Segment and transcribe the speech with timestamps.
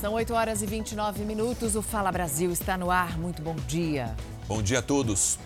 [0.00, 1.76] São 8 horas e 29 minutos.
[1.76, 3.18] O Fala Brasil está no ar.
[3.18, 4.16] Muito bom dia.
[4.48, 5.38] Bom dia a todos.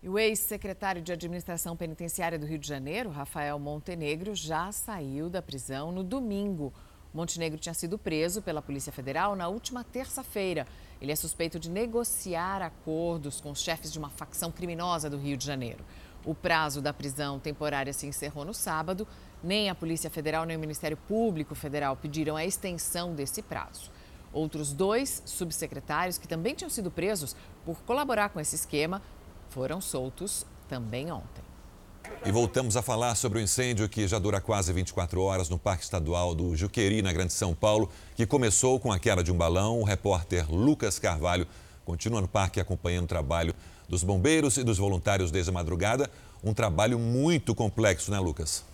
[0.00, 5.42] E o ex-secretário de Administração Penitenciária do Rio de Janeiro, Rafael Montenegro, já saiu da
[5.42, 6.72] prisão no domingo.
[7.12, 10.64] Montenegro tinha sido preso pela Polícia Federal na última terça-feira.
[11.02, 15.36] Ele é suspeito de negociar acordos com os chefes de uma facção criminosa do Rio
[15.36, 15.84] de Janeiro.
[16.24, 19.08] O prazo da prisão temporária se encerrou no sábado.
[19.42, 23.90] Nem a Polícia Federal nem o Ministério Público Federal pediram a extensão desse prazo.
[24.32, 29.00] Outros dois subsecretários, que também tinham sido presos por colaborar com esse esquema,
[29.48, 31.48] foram soltos também ontem.
[32.24, 35.84] E voltamos a falar sobre o incêndio que já dura quase 24 horas no Parque
[35.84, 39.80] Estadual do Juqueri, na Grande São Paulo, que começou com a queda de um balão.
[39.80, 41.46] O repórter Lucas Carvalho
[41.84, 43.54] continua no parque acompanhando o trabalho
[43.88, 46.10] dos bombeiros e dos voluntários desde a madrugada.
[46.42, 48.64] Um trabalho muito complexo, né, Lucas?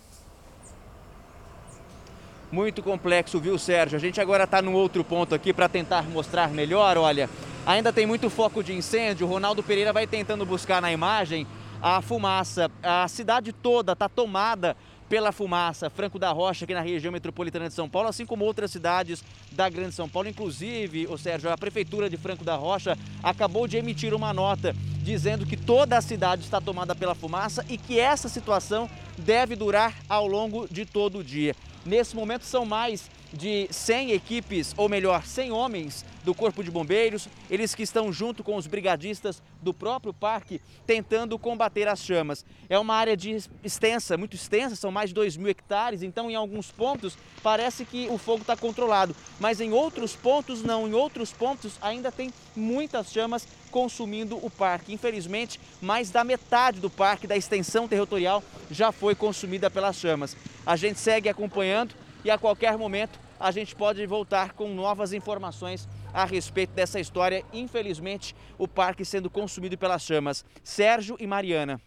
[2.54, 3.96] Muito complexo, viu, Sérgio?
[3.96, 6.96] A gente agora está no outro ponto aqui para tentar mostrar melhor.
[6.96, 7.28] Olha,
[7.66, 9.26] ainda tem muito foco de incêndio.
[9.26, 11.48] O Ronaldo Pereira vai tentando buscar na imagem
[11.82, 12.70] a fumaça.
[12.80, 14.76] A cidade toda está tomada
[15.08, 15.90] pela fumaça.
[15.90, 19.68] Franco da Rocha, aqui na região metropolitana de São Paulo, assim como outras cidades da
[19.68, 20.28] Grande São Paulo.
[20.28, 25.44] Inclusive, o Sérgio, a Prefeitura de Franco da Rocha acabou de emitir uma nota dizendo
[25.44, 28.88] que toda a cidade está tomada pela fumaça e que essa situação
[29.18, 31.54] deve durar ao longo de todo o dia.
[31.84, 37.28] Nesse momento são mais de 100 equipes, ou melhor, 100 homens do Corpo de Bombeiros,
[37.50, 42.44] eles que estão junto com os brigadistas do próprio parque tentando combater as chamas.
[42.68, 46.34] É uma área de extensa, muito extensa, são mais de 2 mil hectares, então em
[46.34, 51.32] alguns pontos parece que o fogo está controlado, mas em outros pontos não, em outros
[51.32, 54.94] pontos ainda tem muitas chamas consumindo o parque.
[54.94, 60.36] Infelizmente, mais da metade do parque, da extensão territorial, já foi consumida pelas chamas.
[60.64, 65.86] A gente segue acompanhando e a qualquer momento a gente pode voltar com novas informações
[66.14, 67.44] a respeito dessa história.
[67.52, 70.42] Infelizmente, o parque sendo consumido pelas chamas.
[70.62, 71.78] Sérgio e Mariana.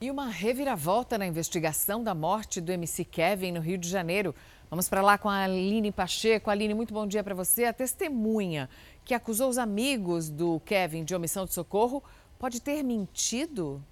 [0.00, 4.36] E uma reviravolta na investigação da morte do MC Kevin no Rio de Janeiro.
[4.70, 6.48] Vamos para lá com a Aline Pacheco.
[6.48, 7.64] Aline, muito bom dia para você.
[7.64, 8.70] A testemunha
[9.04, 12.04] que acusou os amigos do Kevin de omissão de socorro
[12.38, 13.84] pode ter mentido?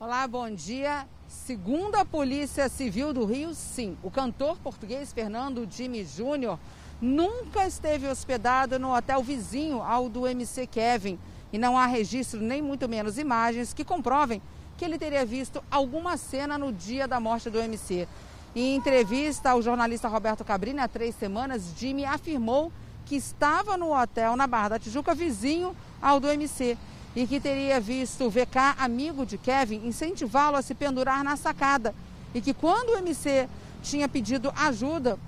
[0.00, 1.08] Olá, bom dia.
[1.26, 6.56] Segundo a Polícia Civil do Rio, sim, o cantor português Fernando Jimmy Júnior
[7.02, 11.18] nunca esteve hospedado no hotel vizinho ao do MC Kevin
[11.52, 14.40] e não há registro, nem muito menos imagens, que comprovem
[14.76, 18.06] que ele teria visto alguma cena no dia da morte do MC.
[18.54, 22.70] Em entrevista ao jornalista Roberto Cabrini há três semanas, Jimmy afirmou
[23.04, 26.78] que estava no hotel na Barra da Tijuca, vizinho ao do MC
[27.18, 31.92] e que teria visto o VK, amigo de Kevin, incentivá-lo a se pendurar na sacada
[32.32, 33.48] e que quando o MC
[33.82, 35.18] tinha pedido ajuda,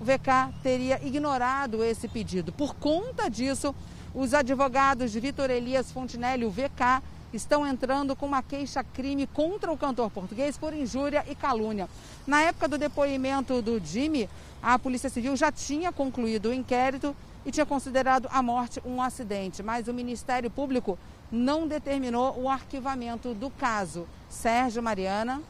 [0.00, 2.52] o VK teria ignorado esse pedido.
[2.52, 3.74] Por conta disso,
[4.14, 7.02] os advogados de Vitor Elias Fontinelli, o VK,
[7.34, 11.86] estão entrando com uma queixa-crime contra o cantor português por injúria e calúnia.
[12.26, 14.26] Na época do depoimento do Jimmy,
[14.62, 17.14] a Polícia Civil já tinha concluído o inquérito
[17.46, 20.98] e tinha considerado a morte um acidente, mas o Ministério Público
[21.30, 24.06] não determinou o arquivamento do caso.
[24.28, 25.40] Sérgio Mariana.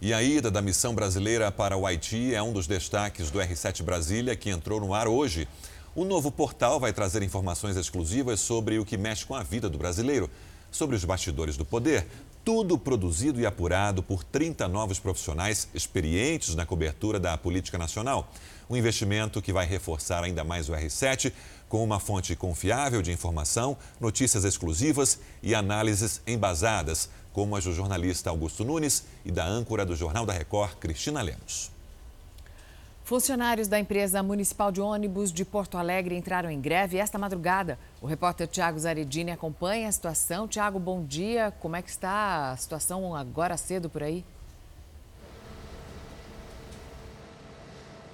[0.00, 3.82] E a ida da missão brasileira para o Haiti é um dos destaques do R7
[3.82, 5.48] Brasília, que entrou no ar hoje.
[5.94, 9.78] O novo portal vai trazer informações exclusivas sobre o que mexe com a vida do
[9.78, 10.30] brasileiro,
[10.70, 12.06] sobre os bastidores do poder.
[12.44, 18.30] Tudo produzido e apurado por 30 novos profissionais experientes na cobertura da política nacional.
[18.68, 21.32] Um investimento que vai reforçar ainda mais o R7
[21.68, 28.30] com uma fonte confiável de informação, notícias exclusivas e análises embasadas, como as do jornalista
[28.30, 31.70] Augusto Nunes e da âncora do Jornal da Record, Cristina Lemos.
[33.04, 37.78] Funcionários da empresa municipal de ônibus de Porto Alegre entraram em greve esta madrugada.
[38.02, 40.46] O repórter Tiago Zaredini acompanha a situação.
[40.46, 41.50] Tiago, bom dia.
[41.58, 44.22] Como é que está a situação agora cedo por aí?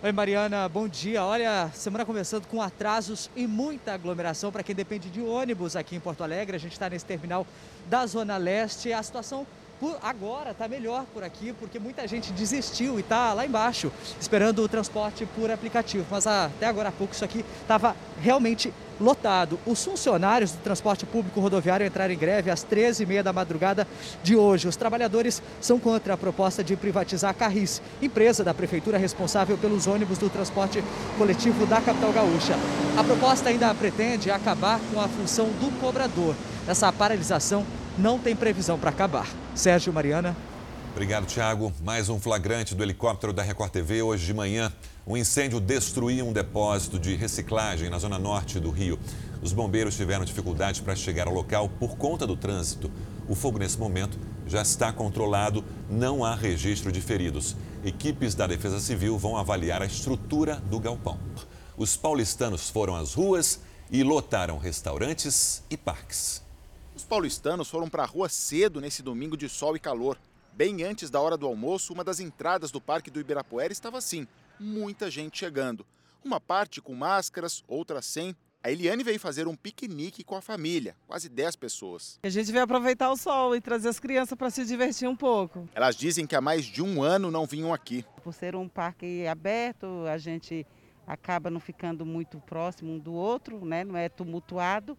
[0.05, 1.25] Oi, Mariana, bom dia.
[1.25, 5.99] Olha, semana começando com atrasos e muita aglomeração para quem depende de ônibus aqui em
[5.99, 6.55] Porto Alegre.
[6.55, 7.47] A gente está nesse terminal
[7.89, 8.93] da Zona Leste.
[8.93, 9.47] A situação
[10.03, 14.69] agora está melhor por aqui, porque muita gente desistiu e está lá embaixo, esperando o
[14.69, 16.07] transporte por aplicativo.
[16.11, 19.59] Mas até agora há pouco isso aqui estava realmente lotado.
[19.67, 23.87] Os funcionários do transporte público rodoviário entraram em greve às 13h30 da madrugada
[24.23, 24.69] de hoje.
[24.69, 29.87] Os trabalhadores são contra a proposta de privatizar a Carris, empresa da prefeitura responsável pelos
[29.87, 30.83] ônibus do transporte
[31.19, 32.55] coletivo da capital gaúcha.
[32.97, 36.35] A proposta ainda pretende acabar com a função do cobrador.
[36.67, 37.65] Essa paralisação
[37.99, 39.44] não tem previsão para acabar.
[39.55, 40.37] Sérgio Mariana.
[40.93, 41.73] Obrigado, Tiago.
[41.83, 44.73] Mais um flagrante do helicóptero da Record TV hoje de manhã.
[45.07, 48.99] Um incêndio destruiu um depósito de reciclagem na zona norte do Rio.
[49.43, 52.91] Os bombeiros tiveram dificuldade para chegar ao local por conta do trânsito.
[53.29, 57.57] O fogo, nesse momento, já está controlado, não há registro de feridos.
[57.85, 61.19] Equipes da Defesa Civil vão avaliar a estrutura do galpão.
[61.77, 63.61] Os paulistanos foram às ruas
[63.91, 66.43] e lotaram restaurantes e parques.
[66.95, 70.17] Os paulistanos foram para a rua cedo nesse domingo de sol e calor.
[70.53, 74.29] Bem antes da hora do almoço, uma das entradas do Parque do Ibirapuera estava assim,
[74.61, 75.85] muita gente chegando.
[76.25, 78.37] Uma parte com máscaras, outra sem.
[78.63, 82.21] A Eliane veio fazer um piquenique com a família, quase 10 pessoas.
[82.23, 85.69] A gente veio aproveitar o sol e trazer as crianças para se divertir um pouco.
[85.75, 88.05] Elas dizem que há mais de um ano não vinham aqui.
[88.23, 90.65] Por ser um parque aberto, a gente
[91.07, 93.83] acaba não ficando muito próximo um do outro, né?
[93.83, 94.97] não é tumultuado.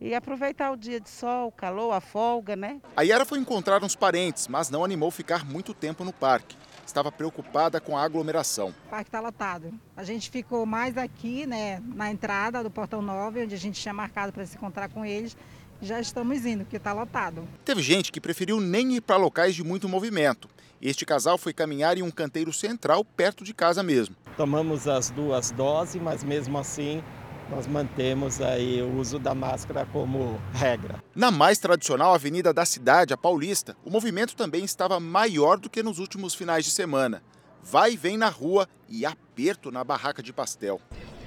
[0.00, 2.80] E aproveitar o dia de sol, o calor, a folga, né?
[2.94, 6.56] A Yara foi encontrar uns parentes, mas não animou ficar muito tempo no parque.
[6.86, 8.74] Estava preocupada com a aglomeração.
[8.86, 9.72] O parque está lotado.
[9.96, 13.94] A gente ficou mais aqui, né, na entrada do Portão 9, onde a gente tinha
[13.94, 15.36] marcado para se encontrar com eles.
[15.80, 17.46] Já estamos indo, porque está lotado.
[17.64, 20.48] Teve gente que preferiu nem ir para locais de muito movimento.
[20.80, 24.14] Este casal foi caminhar em um canteiro central perto de casa mesmo.
[24.36, 27.02] Tomamos as duas doses, mas mesmo assim
[27.50, 31.02] nós mantemos aí o uso da máscara como regra.
[31.14, 35.82] Na mais tradicional avenida da cidade, a Paulista, o movimento também estava maior do que
[35.82, 37.22] nos últimos finais de semana.
[37.62, 40.80] Vai e vem na rua e aperto na barraca de pastel.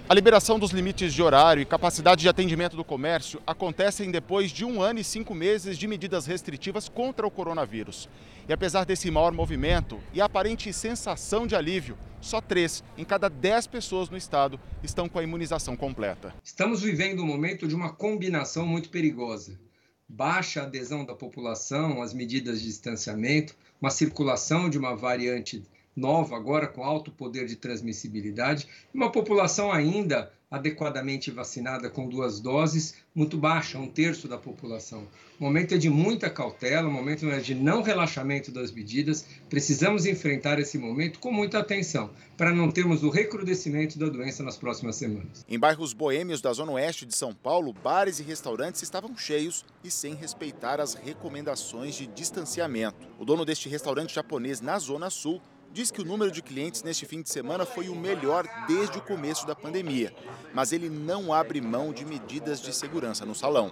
[0.10, 4.66] A liberação dos limites de horário e capacidade de atendimento do comércio acontecem depois de
[4.66, 8.10] um ano e cinco meses de medidas restritivas contra o coronavírus.
[8.50, 13.68] E apesar desse maior movimento e aparente sensação de alívio, só três em cada dez
[13.68, 16.34] pessoas no estado estão com a imunização completa.
[16.44, 19.60] Estamos vivendo um momento de uma combinação muito perigosa.
[20.08, 25.64] Baixa adesão da população às medidas de distanciamento, uma circulação de uma variante
[25.96, 32.96] nova agora com alto poder de transmissibilidade, uma população ainda adequadamente vacinada com duas doses,
[33.14, 35.08] muito baixa, um terço da população.
[35.40, 39.26] O momento é de muita cautela, o momento é de não relaxamento das medidas.
[39.48, 44.58] Precisamos enfrentar esse momento com muita atenção, para não termos o recrudescimento da doença nas
[44.58, 45.46] próximas semanas.
[45.48, 49.92] Em bairros boêmios da zona oeste de São Paulo, bares e restaurantes estavam cheios e
[49.92, 53.08] sem respeitar as recomendações de distanciamento.
[53.20, 55.40] O dono deste restaurante japonês na zona sul
[55.72, 59.02] diz que o número de clientes neste fim de semana foi o melhor desde o
[59.02, 60.14] começo da pandemia,
[60.54, 63.72] mas ele não abre mão de medidas de segurança no salão.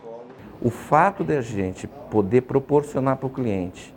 [0.62, 3.94] O fato de a gente poder proporcionar para o cliente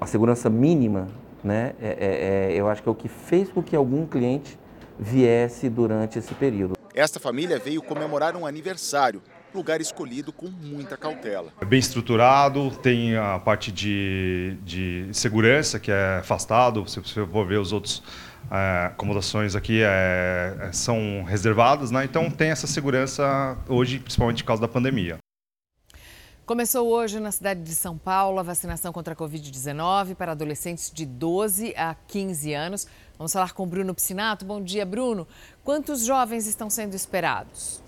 [0.00, 1.06] a segurança mínima,
[1.44, 4.58] né, é, é, é, eu acho que é o que fez com que algum cliente
[4.98, 6.76] viesse durante esse período.
[6.94, 9.22] Esta família veio comemorar um aniversário
[9.54, 11.52] lugar escolhido com muita cautela.
[11.60, 17.46] É bem estruturado, tem a parte de, de segurança que é afastado, se você for
[17.46, 18.02] ver os outros
[18.50, 22.04] é, acomodações aqui é, é, são reservadas, né?
[22.04, 25.18] então tem essa segurança hoje, principalmente por causa da pandemia.
[26.44, 31.06] Começou hoje na cidade de São Paulo a vacinação contra a Covid-19 para adolescentes de
[31.06, 32.86] 12 a 15 anos.
[33.16, 34.44] Vamos falar com Bruno Piscinato.
[34.44, 35.26] Bom dia, Bruno.
[35.62, 37.81] Quantos jovens estão sendo esperados?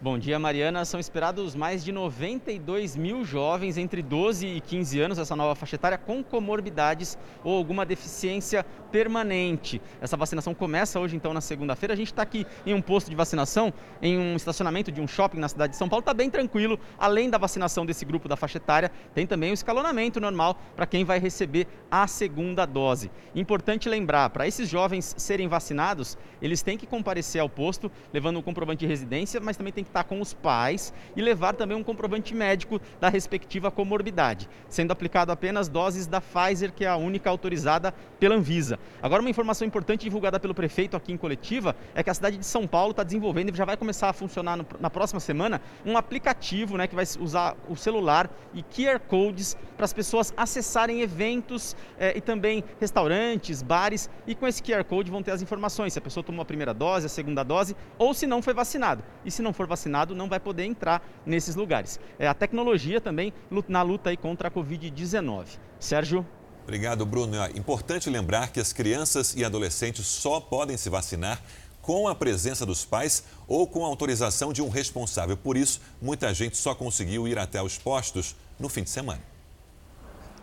[0.00, 0.84] Bom dia, Mariana.
[0.84, 5.74] São esperados mais de 92 mil jovens entre 12 e 15 anos, essa nova faixa
[5.74, 9.82] etária, com comorbidades ou alguma deficiência permanente.
[10.00, 11.94] Essa vacinação começa hoje, então, na segunda-feira.
[11.94, 15.40] A gente está aqui em um posto de vacinação, em um estacionamento de um shopping
[15.40, 16.02] na cidade de São Paulo.
[16.02, 16.78] Está bem tranquilo.
[16.96, 21.04] Além da vacinação desse grupo da faixa etária, tem também o escalonamento normal para quem
[21.04, 23.10] vai receber a segunda dose.
[23.34, 28.42] Importante lembrar, para esses jovens serem vacinados, eles têm que comparecer ao posto, levando um
[28.42, 31.82] comprovante de residência, mas também tem que estar com os pais e levar também um
[31.82, 37.28] comprovante médico da respectiva comorbidade, sendo aplicado apenas doses da Pfizer, que é a única
[37.28, 38.78] autorizada pela Anvisa.
[39.02, 42.46] Agora, uma informação importante divulgada pelo prefeito aqui em coletiva é que a cidade de
[42.46, 45.96] São Paulo está desenvolvendo e já vai começar a funcionar no, na próxima semana um
[45.96, 51.76] aplicativo né, que vai usar o celular e QR codes para as pessoas acessarem eventos
[51.98, 55.98] eh, e também restaurantes, bares e com esse QR code vão ter as informações se
[55.98, 59.02] a pessoa tomou a primeira dose, a segunda dose ou se não foi vacinado.
[59.24, 62.00] E se não for vacinado, vacinado não vai poder entrar nesses lugares.
[62.18, 63.32] É a tecnologia também
[63.68, 65.46] na luta aí contra a Covid-19.
[65.78, 66.26] Sérgio.
[66.64, 67.36] Obrigado, Bruno.
[67.36, 71.40] É importante lembrar que as crianças e adolescentes só podem se vacinar
[71.80, 75.36] com a presença dos pais ou com a autorização de um responsável.
[75.36, 79.22] Por isso, muita gente só conseguiu ir até os postos no fim de semana.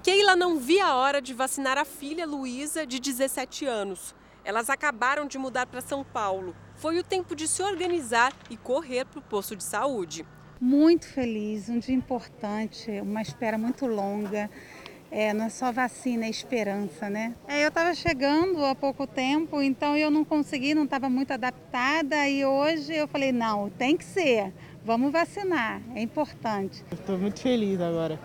[0.02, 4.16] Keila não via a hora de vacinar a filha Luísa, de 17 anos.
[4.44, 6.56] Elas acabaram de mudar para São Paulo.
[6.76, 10.26] Foi o tempo de se organizar e correr para o posto de saúde.
[10.60, 14.50] Muito feliz, um dia importante, uma espera muito longa.
[15.10, 17.36] É, não é só vacina, é esperança, né?
[17.48, 22.28] É, eu estava chegando há pouco tempo, então eu não consegui, não estava muito adaptada
[22.28, 24.52] e hoje eu falei, não, tem que ser,
[24.84, 26.84] vamos vacinar, é importante.
[26.92, 28.20] Estou muito feliz agora.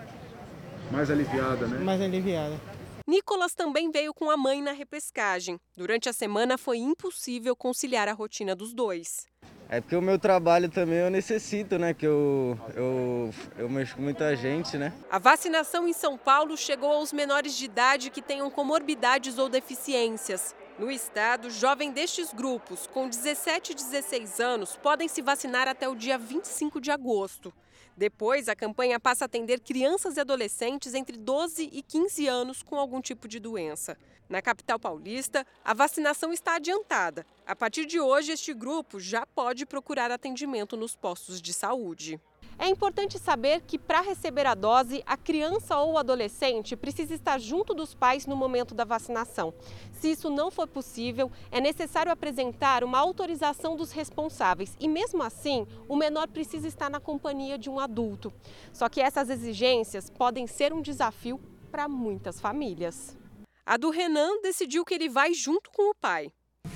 [0.91, 1.79] Mais aliviada, né?
[1.79, 2.70] Mais aliviada.
[3.11, 5.59] Nicolas também veio com a mãe na repescagem.
[5.75, 9.27] Durante a semana foi impossível conciliar a rotina dos dois.
[9.67, 11.93] É porque o meu trabalho também eu necessito, né?
[11.93, 14.93] Que eu, eu, eu mexo com muita gente, né?
[15.09, 20.55] A vacinação em São Paulo chegou aos menores de idade que tenham comorbidades ou deficiências.
[20.79, 25.95] No estado, jovens destes grupos, com 17 e 16 anos, podem se vacinar até o
[25.95, 27.53] dia 25 de agosto.
[27.95, 32.77] Depois, a campanha passa a atender crianças e adolescentes entre 12 e 15 anos com
[32.77, 33.97] algum tipo de doença.
[34.29, 37.25] Na capital paulista, a vacinação está adiantada.
[37.45, 42.19] A partir de hoje, este grupo já pode procurar atendimento nos postos de saúde.
[42.57, 47.39] É importante saber que, para receber a dose, a criança ou o adolescente precisa estar
[47.39, 49.51] junto dos pais no momento da vacinação.
[49.91, 55.65] Se isso não for possível, é necessário apresentar uma autorização dos responsáveis e, mesmo assim,
[55.89, 58.31] o menor precisa estar na companhia de um adulto.
[58.71, 61.39] Só que essas exigências podem ser um desafio
[61.71, 63.17] para muitas famílias.
[63.65, 66.31] A do Renan decidiu que ele vai junto com o pai.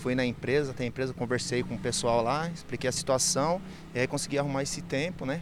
[0.06, 3.60] Fui na empresa, tem empresa, conversei com o pessoal lá, expliquei a situação
[3.92, 5.42] e aí consegui arrumar esse tempo, né?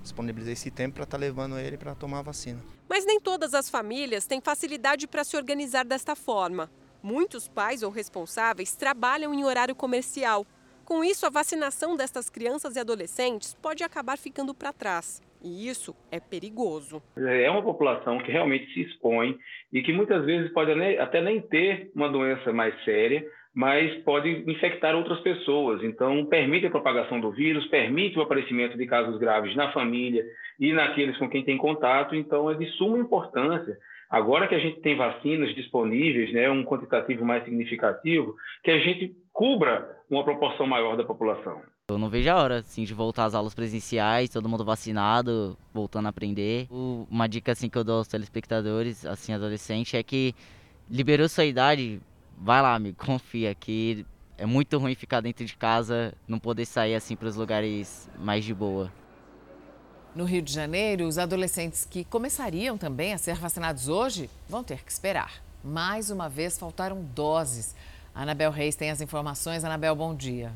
[0.00, 2.60] disponibilizei esse tempo para estar tá levando ele para tomar a vacina.
[2.88, 6.70] Mas nem todas as famílias têm facilidade para se organizar desta forma.
[7.02, 10.46] Muitos pais ou responsáveis trabalham em horário comercial.
[10.84, 15.20] Com isso, a vacinação destas crianças e adolescentes pode acabar ficando para trás.
[15.42, 17.02] E isso é perigoso.
[17.16, 19.36] É uma população que realmente se expõe
[19.72, 24.96] e que muitas vezes pode até nem ter uma doença mais séria, mas pode infectar
[24.96, 25.82] outras pessoas.
[25.84, 30.24] Então, permite a propagação do vírus, permite o aparecimento de casos graves na família
[30.58, 32.16] e naqueles com quem tem contato.
[32.16, 33.78] Então, é de suma importância,
[34.10, 38.34] agora que a gente tem vacinas disponíveis, né, um quantitativo mais significativo,
[38.64, 41.62] que a gente cubra uma proporção maior da população.
[41.88, 46.06] Eu não vejo a hora assim, de voltar às aulas presenciais, todo mundo vacinado, voltando
[46.06, 46.66] a aprender.
[46.70, 50.34] Uma dica assim, que eu dou aos telespectadores, assim, adolescente, é que
[50.90, 52.00] liberou sua idade,
[52.36, 56.94] vai lá, amigo, confia que é muito ruim ficar dentro de casa, não poder sair
[56.94, 58.92] assim para os lugares mais de boa.
[60.14, 64.84] No Rio de Janeiro, os adolescentes que começariam também a ser vacinados hoje vão ter
[64.84, 65.42] que esperar.
[65.62, 67.74] Mais uma vez faltaram doses.
[68.14, 69.64] Anabel Reis tem as informações.
[69.64, 70.52] Anabel, bom dia.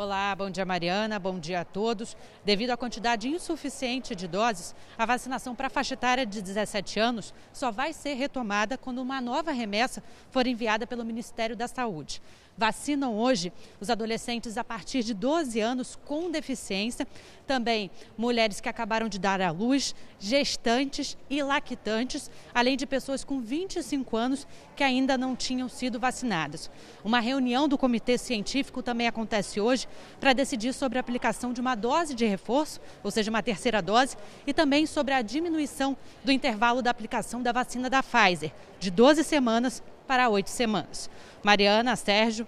[0.00, 2.16] Olá, bom dia Mariana, bom dia a todos.
[2.44, 7.34] Devido à quantidade insuficiente de doses, a vacinação para a faixa etária de 17 anos
[7.52, 10.00] só vai ser retomada quando uma nova remessa
[10.30, 12.22] for enviada pelo Ministério da Saúde
[12.58, 17.06] vacinam hoje os adolescentes a partir de 12 anos com deficiência,
[17.46, 23.40] também mulheres que acabaram de dar à luz, gestantes e lactantes, além de pessoas com
[23.40, 26.68] 25 anos que ainda não tinham sido vacinadas.
[27.04, 29.86] Uma reunião do comitê científico também acontece hoje
[30.18, 34.16] para decidir sobre a aplicação de uma dose de reforço, ou seja, uma terceira dose,
[34.46, 39.22] e também sobre a diminuição do intervalo da aplicação da vacina da Pfizer, de 12
[39.22, 41.10] semanas para oito semanas.
[41.42, 42.46] Mariana, Sérgio.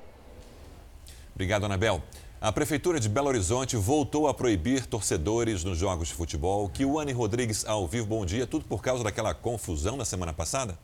[1.34, 2.02] Obrigado, Anabel.
[2.40, 6.68] A Prefeitura de Belo Horizonte voltou a proibir torcedores nos jogos de futebol.
[6.68, 8.46] Que o Anne Rodrigues ao vivo, bom dia.
[8.46, 10.78] Tudo por causa daquela confusão da semana passada?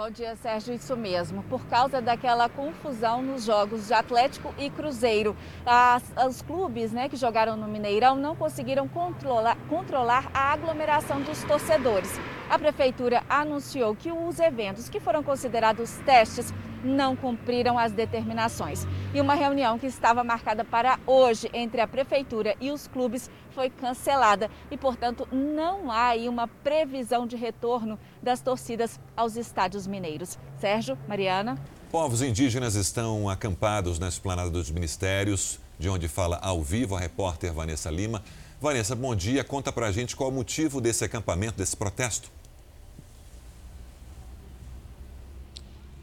[0.00, 0.72] Bom dia, Sérgio.
[0.72, 1.42] Isso mesmo.
[1.42, 5.36] Por causa daquela confusão nos jogos de Atlético e Cruzeiro.
[5.66, 11.44] As, os clubes né, que jogaram no Mineirão não conseguiram controlar, controlar a aglomeração dos
[11.44, 12.18] torcedores.
[12.48, 16.50] A prefeitura anunciou que os eventos que foram considerados testes
[16.82, 18.86] não cumpriram as determinações.
[19.14, 23.70] E uma reunião que estava marcada para hoje entre a prefeitura e os clubes foi
[23.70, 30.38] cancelada e, portanto, não há aí uma previsão de retorno das torcidas aos estádios mineiros.
[30.58, 31.58] Sérgio, Mariana.
[31.90, 37.52] Povos indígenas estão acampados na esplanada dos ministérios, de onde fala ao vivo a repórter
[37.52, 38.22] Vanessa Lima.
[38.60, 39.42] Vanessa, bom dia.
[39.42, 42.30] Conta pra gente qual o motivo desse acampamento, desse protesto.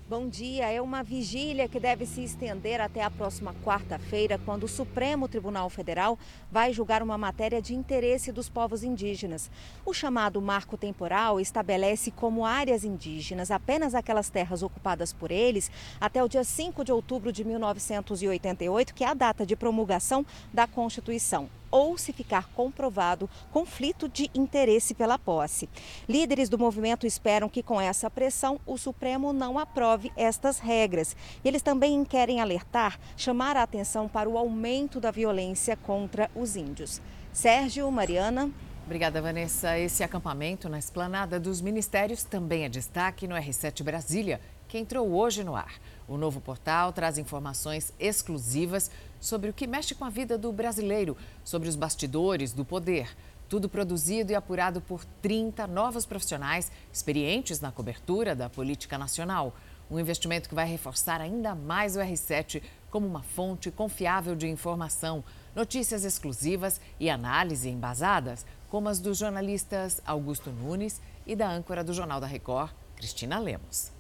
[0.10, 0.72] Bom dia.
[0.72, 5.70] É uma vigília que deve se estender até a próxima quarta-feira, quando o Supremo Tribunal
[5.70, 6.18] Federal
[6.50, 9.52] vai julgar uma matéria de interesse dos povos indígenas.
[9.86, 16.24] O chamado marco temporal estabelece como áreas indígenas apenas aquelas terras ocupadas por eles até
[16.24, 21.50] o dia 5 de outubro de 1988, que é a data de promulgação da Constituição.
[21.72, 25.70] Ou se ficar comprovado conflito de interesse pela posse.
[26.08, 31.16] Líderes do movimento esperam que com essa pressão o Supremo não aprove estas regras.
[31.44, 37.02] Eles também querem alertar, chamar a atenção para o aumento da violência contra os índios.
[37.34, 38.52] Sérgio, Mariana.
[38.86, 39.78] Obrigada, Vanessa.
[39.78, 45.44] Esse acampamento na esplanada dos ministérios também é destaque no R7 Brasília, que entrou hoje
[45.44, 45.74] no ar.
[46.08, 51.18] O novo portal traz informações exclusivas sobre o que mexe com a vida do brasileiro,
[51.44, 53.16] sobre os bastidores do poder.
[53.50, 59.56] Tudo produzido e apurado por 30 novos profissionais experientes na cobertura da política nacional.
[59.90, 65.24] Um investimento que vai reforçar ainda mais o R7 como uma fonte confiável de informação,
[65.56, 71.94] notícias exclusivas e análise embasadas, como as dos jornalistas Augusto Nunes e da âncora do
[71.94, 73.97] Jornal da Record, Cristina Lemos.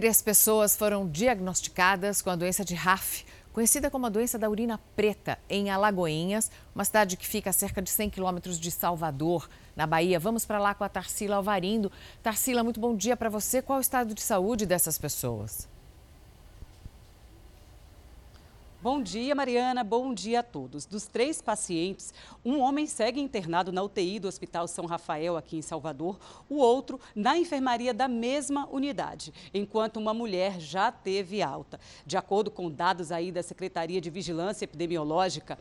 [0.00, 4.80] Três pessoas foram diagnosticadas com a doença de RAF, conhecida como a doença da urina
[4.96, 9.86] preta, em Alagoinhas, uma cidade que fica a cerca de 100 quilômetros de Salvador, na
[9.86, 10.18] Bahia.
[10.18, 11.92] Vamos para lá com a Tarsila Alvarindo.
[12.22, 13.60] Tarsila, muito bom dia para você.
[13.60, 15.68] Qual o estado de saúde dessas pessoas?
[18.82, 19.84] Bom dia, Mariana.
[19.84, 20.86] Bom dia a todos.
[20.86, 25.60] Dos três pacientes, um homem segue internado na UTI do Hospital São Rafael, aqui em
[25.60, 26.18] Salvador,
[26.48, 31.78] o outro na enfermaria da mesma unidade, enquanto uma mulher já teve alta.
[32.06, 35.58] De acordo com dados aí da Secretaria de Vigilância Epidemiológica,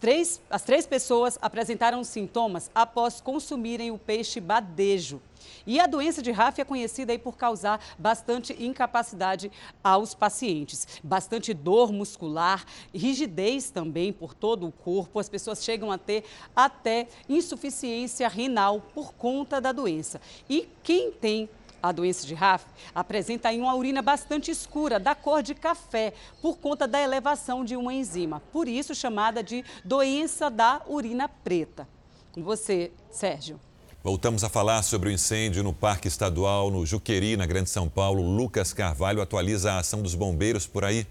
[0.00, 5.20] três, as três pessoas apresentaram sintomas após consumirem o peixe badejo.
[5.66, 9.50] E a doença de RAF é conhecida por causar bastante incapacidade
[9.82, 12.64] aos pacientes, bastante dor muscular,
[12.94, 15.18] rigidez também por todo o corpo.
[15.18, 20.20] As pessoas chegam a ter até insuficiência renal por conta da doença.
[20.48, 21.48] E quem tem
[21.88, 22.64] a doença de RAF
[22.94, 26.12] apresenta aí uma urina bastante escura, da cor de café,
[26.42, 31.88] por conta da elevação de uma enzima, por isso chamada de doença da urina preta.
[32.32, 33.58] Com você, Sérgio.
[34.02, 38.22] Voltamos a falar sobre o incêndio no Parque Estadual no Juqueri, na Grande São Paulo.
[38.22, 41.06] Lucas Carvalho atualiza a ação dos bombeiros por aí.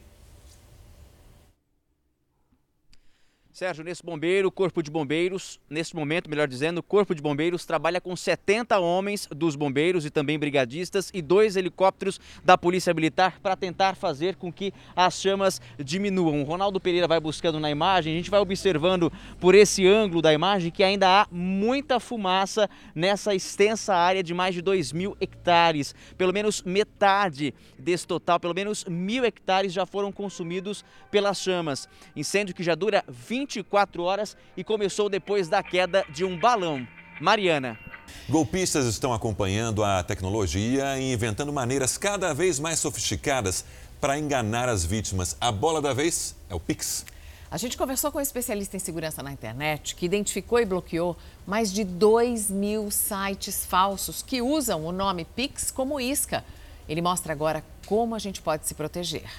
[3.55, 8.01] Sérgio, nesse bombeiro, Corpo de Bombeiros, nesse momento, melhor dizendo, o Corpo de Bombeiros trabalha
[8.01, 13.55] com 70 homens dos bombeiros e também brigadistas e dois helicópteros da Polícia Militar para
[13.55, 16.41] tentar fazer com que as chamas diminuam.
[16.41, 20.33] O Ronaldo Pereira vai buscando na imagem, a gente vai observando por esse ângulo da
[20.33, 25.95] imagem que ainda há muita fumaça nessa extensa área de mais de 2 mil hectares.
[26.17, 31.87] Pelo menos metade desse total, pelo menos mil hectares já foram consumidos pelas chamas.
[32.17, 36.85] Incêndio que já dura 20 24 horas e começou depois da queda de um balão.
[37.21, 37.77] Mariana.
[38.27, 43.63] Golpistas estão acompanhando a tecnologia e inventando maneiras cada vez mais sofisticadas
[44.01, 45.37] para enganar as vítimas.
[45.39, 47.05] A bola da vez é o Pix.
[47.49, 51.71] A gente conversou com um especialista em segurança na internet que identificou e bloqueou mais
[51.71, 56.43] de 2 mil sites falsos que usam o nome Pix como isca.
[56.89, 59.29] Ele mostra agora como a gente pode se proteger.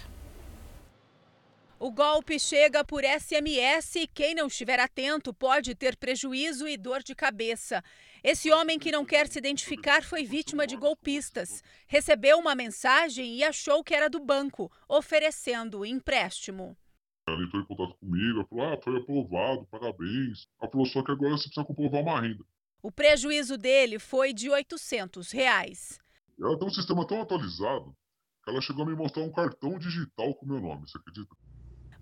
[1.78, 7.02] O golpe chega por SMS e quem não estiver atento pode ter prejuízo e dor
[7.02, 7.84] de cabeça.
[8.24, 11.62] Esse homem que não quer se identificar foi vítima de golpistas.
[11.86, 16.74] Recebeu uma mensagem e achou que era do banco, oferecendo empréstimo.
[17.28, 20.46] Ela entrou em contato comigo, ela falou: Ah, foi aprovado, parabéns.
[20.58, 22.42] Ela falou: Só que agora você precisa comprovar uma renda.
[22.82, 25.98] O prejuízo dele foi de 800 reais.
[26.40, 27.94] Ela tem um sistema tão atualizado
[28.42, 31.36] que ela chegou a me mostrar um cartão digital com meu nome, você acredita?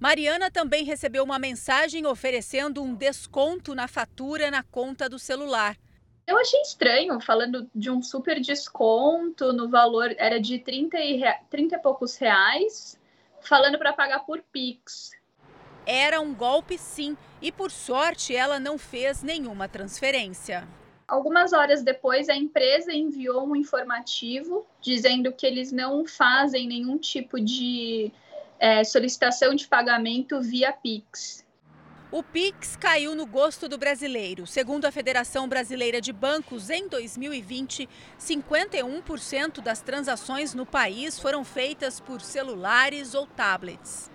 [0.04, 5.78] Mariana também recebeu uma mensagem oferecendo um desconto na fatura na conta do celular.
[6.26, 11.76] Eu achei estranho, falando de um super desconto no valor, era de 30 e, 30
[11.76, 13.00] e poucos reais,
[13.40, 15.12] falando para pagar por Pix.
[15.86, 20.68] Era um golpe sim, e por sorte ela não fez nenhuma transferência.
[21.08, 27.40] Algumas horas depois, a empresa enviou um informativo dizendo que eles não fazem nenhum tipo
[27.40, 28.12] de
[28.64, 31.44] é, solicitação de pagamento via Pix.
[32.10, 34.46] O Pix caiu no gosto do brasileiro.
[34.46, 37.86] Segundo a Federação Brasileira de Bancos, em 2020,
[38.18, 44.10] 51% das transações no país foram feitas por celulares ou tablets.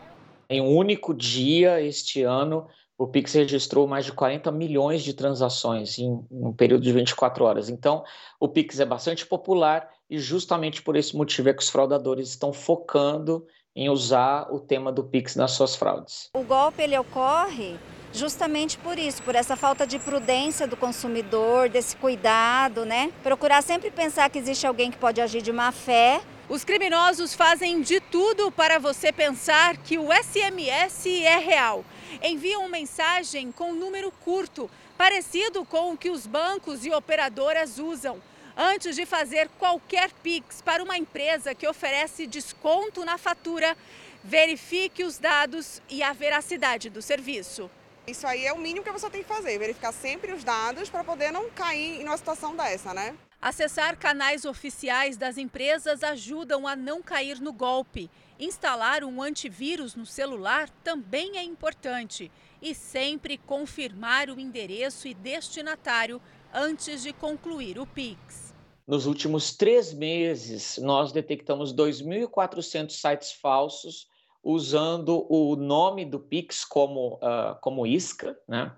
[0.50, 6.00] Em um único dia, este ano, o Pix registrou mais de 40 milhões de transações
[6.00, 7.70] em um período de 24 horas.
[7.70, 8.04] Então,
[8.40, 12.52] o Pix é bastante popular e justamente por esse motivo é que os fraudadores estão
[12.52, 16.30] focando em usar o tema do Pix nas suas fraudes.
[16.34, 17.78] O golpe ele ocorre
[18.12, 23.12] justamente por isso, por essa falta de prudência do consumidor, desse cuidado, né?
[23.22, 26.22] Procurar sempre pensar que existe alguém que pode agir de má fé.
[26.50, 31.86] Os criminosos fazem de tudo para você pensar que o SMS é real.
[32.24, 38.18] Enviam mensagem com número curto, parecido com o que os bancos e operadoras usam.
[38.62, 43.78] Antes de fazer qualquer Pix para uma empresa que oferece desconto na fatura,
[44.22, 47.72] verifique os dados e a veracidade do serviço.
[48.06, 50.90] Isso aí é o mínimo que a pessoa tem que fazer, verificar sempre os dados
[50.90, 53.16] para poder não cair em uma situação dessa, né?
[53.42, 58.12] Acessar canais oficiais das empresas ajudam a não cair no golpe.
[58.38, 62.30] Instalar um antivírus no celular também é importante.
[62.62, 66.22] E sempre confirmar o endereço e destinatário
[66.54, 68.49] antes de concluir o Pix.
[68.90, 74.08] Nos últimos três meses, nós detectamos 2.400 sites falsos
[74.44, 78.76] usando o nome do Pix como, uh, como isca, né?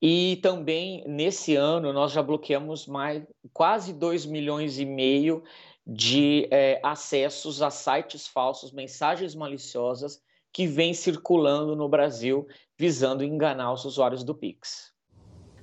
[0.00, 5.44] E também nesse ano nós já bloqueamos mais quase 2 milhões e meio
[5.86, 13.74] de é, acessos a sites falsos, mensagens maliciosas que vêm circulando no Brasil visando enganar
[13.74, 14.93] os usuários do Pix.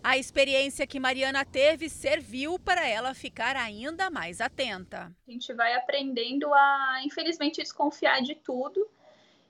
[0.04, 5.12] A experiência que Mariana teve serviu para ela ficar ainda mais atenta.
[5.28, 8.90] A gente vai aprendendo a, infelizmente, desconfiar de tudo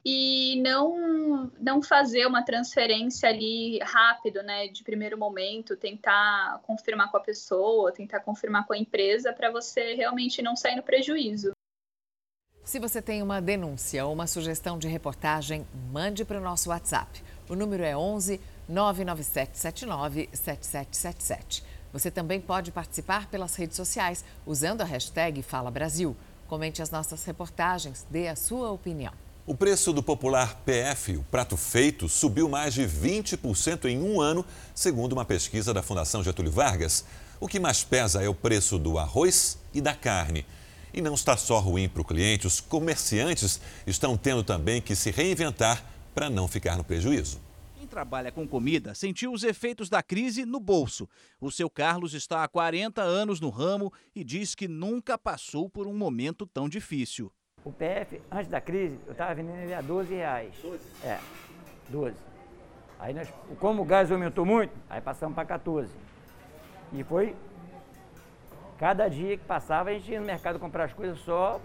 [0.04, 7.18] e não não fazer uma transferência ali rápido, né, de primeiro momento, tentar confirmar com
[7.18, 11.52] a pessoa, tentar confirmar com a empresa para você realmente não sair no prejuízo.
[12.64, 17.24] Se você tem uma denúncia ou uma sugestão de reportagem, mande para o nosso WhatsApp.
[17.50, 21.64] O número é 11 99779 7777.
[21.94, 26.16] Você também pode participar pelas redes sociais usando a hashtag Fala Brasil.
[26.48, 29.14] Comente as nossas reportagens, dê a sua opinião.
[29.46, 34.46] O preço do popular PF, o prato feito, subiu mais de 20% em um ano,
[34.74, 37.04] segundo uma pesquisa da Fundação Getúlio Vargas.
[37.40, 40.46] O que mais pesa é o preço do arroz e da carne.
[40.94, 45.10] E não está só ruim para o cliente, os comerciantes estão tendo também que se
[45.10, 47.40] reinventar para não ficar no prejuízo.
[47.92, 51.10] Trabalha com comida sentiu os efeitos da crise no bolso.
[51.42, 55.86] O seu Carlos está há 40 anos no ramo e diz que nunca passou por
[55.86, 57.30] um momento tão difícil.
[57.66, 60.56] O PF, antes da crise, eu estava vendendo ele a 12 reais.
[60.62, 60.80] 12?
[61.04, 61.20] É,
[61.90, 62.16] 12.
[62.98, 63.28] Aí nós,
[63.60, 65.94] como o gás aumentou muito, aí passamos para 14.
[66.94, 67.36] E foi.
[68.80, 71.60] Cada dia que passava, a gente ia no mercado comprar as coisas só.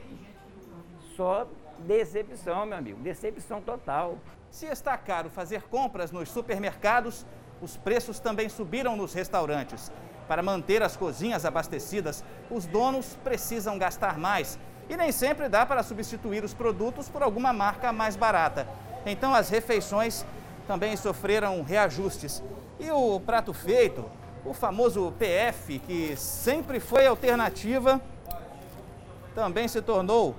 [1.15, 1.47] Só
[1.87, 3.01] decepção, meu amigo.
[3.01, 4.19] Decepção total.
[4.51, 7.27] Se está caro fazer compras nos supermercados,
[7.61, 9.91] os preços também subiram nos restaurantes.
[10.29, 15.83] Para manter as cozinhas abastecidas, os donos precisam gastar mais e nem sempre dá para
[15.83, 18.67] substituir os produtos por alguma marca mais barata.
[19.05, 20.25] Então as refeições
[20.67, 22.43] também sofreram reajustes.
[22.79, 24.05] E o prato feito,
[24.45, 28.01] o famoso PF, que sempre foi alternativa,
[29.35, 30.35] também se tornou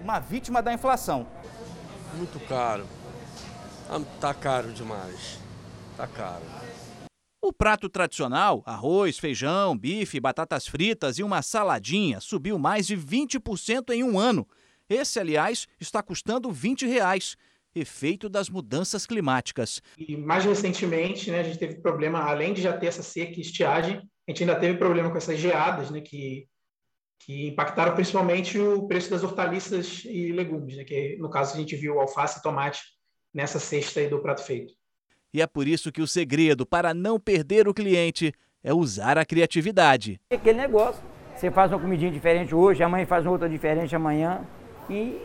[0.00, 1.26] uma vítima da inflação.
[2.14, 2.86] Muito caro.
[4.20, 5.38] Tá caro demais.
[5.96, 6.42] Tá caro.
[7.42, 13.90] O prato tradicional, arroz, feijão, bife, batatas fritas e uma saladinha, subiu mais de 20%
[13.90, 14.48] em um ano.
[14.88, 17.36] Esse, aliás, está custando 20 reais,
[17.74, 19.82] efeito das mudanças climáticas.
[19.98, 23.42] E mais recentemente, né, a gente teve problema, além de já ter essa seca e
[23.42, 26.46] estiagem, a gente ainda teve problema com essas geadas, né, que,
[27.18, 31.76] que impactaram principalmente o preço das hortaliças e legumes, né, que no caso a gente
[31.76, 32.80] viu alface e tomate
[33.32, 34.74] nessa cesta aí do prato feito.
[35.32, 39.24] E é por isso que o segredo para não perder o cliente é usar a
[39.24, 40.20] criatividade.
[40.30, 41.02] Aquele negócio,
[41.34, 44.46] você faz uma comidinha diferente hoje, amanhã faz outra diferente amanhã,
[44.90, 45.18] e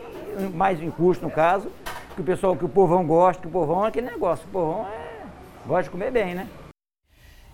[0.54, 1.70] mais em custo no caso,
[2.14, 4.86] que o pessoal, que o povão gosta, que o povão é aquele negócio, o povão
[4.88, 5.26] é,
[5.66, 6.48] gosta de comer bem, né?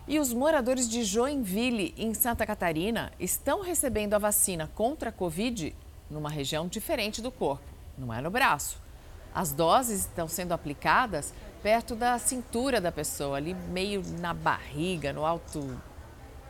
[0.07, 5.75] E os moradores de Joinville, em Santa Catarina, estão recebendo a vacina contra a Covid
[6.09, 7.65] numa região diferente do corpo,
[7.97, 8.84] não é no braço.
[9.35, 15.25] As doses estão sendo aplicadas perto da cintura da pessoa, ali meio na barriga, no
[15.25, 15.77] alto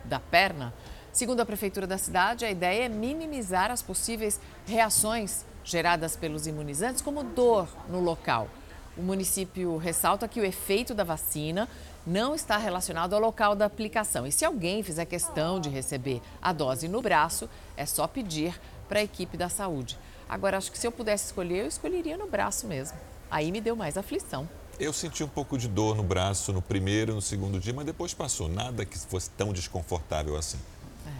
[0.04, 0.72] da perna.
[1.12, 7.02] Segundo a prefeitura da cidade, a ideia é minimizar as possíveis reações geradas pelos imunizantes,
[7.02, 8.48] como dor no local.
[8.96, 11.68] O município ressalta que o efeito da vacina
[12.06, 14.26] não está relacionado ao local da aplicação.
[14.26, 19.00] E se alguém fizer questão de receber a dose no braço, é só pedir para
[19.00, 19.98] a equipe da saúde.
[20.28, 22.98] Agora, acho que se eu pudesse escolher, eu escolheria no braço mesmo.
[23.30, 24.48] Aí me deu mais aflição.
[24.78, 27.86] Eu senti um pouco de dor no braço no primeiro e no segundo dia, mas
[27.86, 28.48] depois passou.
[28.48, 30.58] Nada que fosse tão desconfortável assim.
[31.06, 31.10] É.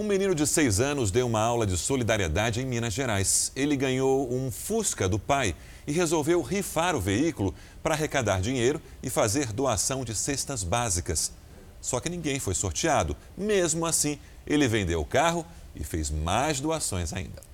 [0.00, 3.50] Um menino de seis anos deu uma aula de solidariedade em Minas Gerais.
[3.56, 5.56] Ele ganhou um Fusca do pai
[5.88, 11.32] e resolveu rifar o veículo para arrecadar dinheiro e fazer doação de cestas básicas.
[11.80, 13.16] Só que ninguém foi sorteado.
[13.36, 17.48] Mesmo assim, ele vendeu o carro e fez mais doações ainda.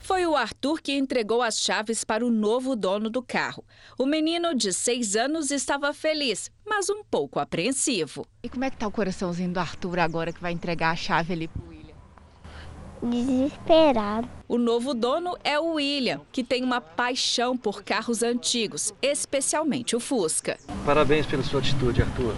[0.00, 3.62] Foi o Arthur que entregou as chaves para o novo dono do carro.
[3.98, 8.26] O menino de seis anos estava feliz, mas um pouco apreensivo.
[8.42, 11.34] E como é que tá o coraçãozinho do Arthur agora que vai entregar a chave
[11.34, 11.94] ali pro William?
[13.02, 14.28] Desesperado.
[14.48, 20.00] O novo dono é o William, que tem uma paixão por carros antigos, especialmente o
[20.00, 20.58] Fusca.
[20.84, 22.34] Parabéns pela sua atitude, Arthur.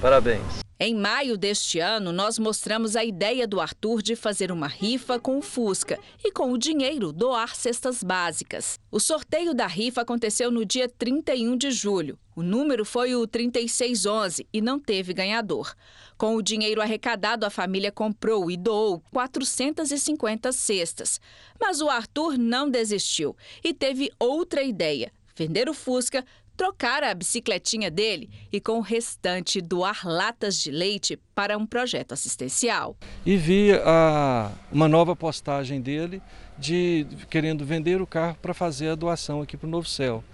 [0.00, 0.65] Parabéns.
[0.78, 5.38] Em maio deste ano, nós mostramos a ideia do Arthur de fazer uma rifa com
[5.38, 8.78] o Fusca e, com o dinheiro, doar cestas básicas.
[8.90, 12.18] O sorteio da rifa aconteceu no dia 31 de julho.
[12.36, 15.74] O número foi o 3611 e não teve ganhador.
[16.18, 21.18] Com o dinheiro arrecadado, a família comprou e doou 450 cestas.
[21.58, 23.34] Mas o Arthur não desistiu
[23.64, 26.22] e teve outra ideia: vender o Fusca
[26.56, 32.12] trocar a bicicletinha dele e, com o restante, doar latas de leite para um projeto
[32.12, 32.96] assistencial.
[33.24, 36.22] E vi a, uma nova postagem dele
[36.58, 40.24] de querendo vender o carro para fazer a doação aqui para o Novo Céu.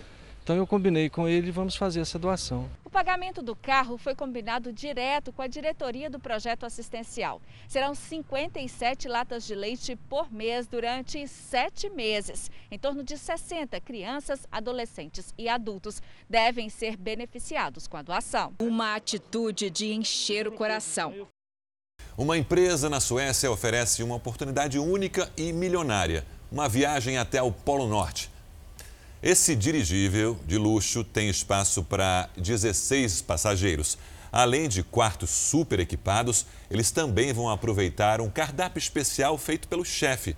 [0.43, 2.69] Então eu combinei com ele e vamos fazer essa doação.
[2.93, 7.41] O pagamento do carro foi combinado direto com a diretoria do projeto assistencial.
[7.67, 12.51] Serão 57 latas de leite por mês durante sete meses.
[12.71, 18.53] Em torno de 60 crianças, adolescentes e adultos devem ser beneficiados com a doação.
[18.61, 21.27] Uma atitude de encher o coração.
[22.15, 27.87] Uma empresa na Suécia oferece uma oportunidade única e milionária: uma viagem até o Polo
[27.87, 28.32] Norte.
[29.23, 33.97] Esse dirigível de luxo tem espaço para 16 passageiros.
[34.33, 40.35] Além de quartos super equipados, eles também vão aproveitar um cardápio especial feito pelo chefe.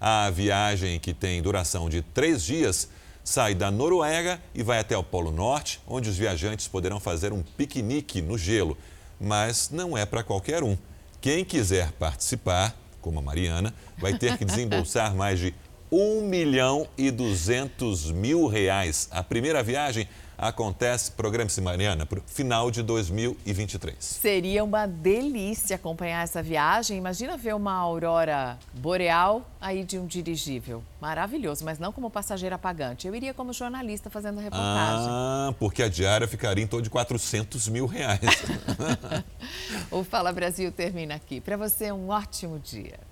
[0.00, 2.88] A viagem, que tem duração de três dias,
[3.22, 7.40] sai da Noruega e vai até o Polo Norte, onde os viajantes poderão fazer um
[7.40, 8.76] piquenique no gelo.
[9.20, 10.76] Mas não é para qualquer um.
[11.20, 15.54] Quem quiser participar, como a Mariana, vai ter que desembolsar mais de
[15.94, 19.08] 1 milhão e 200 mil reais.
[19.12, 23.94] A primeira viagem acontece, programa-se Mariana, para o final de 2023.
[24.00, 26.98] Seria uma delícia acompanhar essa viagem.
[26.98, 30.82] Imagina ver uma aurora boreal aí de um dirigível.
[31.00, 33.06] Maravilhoso, mas não como passageira pagante.
[33.06, 35.06] Eu iria como jornalista fazendo reportagem.
[35.08, 38.20] Ah, porque a diária ficaria em torno de 400 mil reais.
[39.92, 41.40] o Fala Brasil termina aqui.
[41.40, 42.98] Para você, um ótimo dia.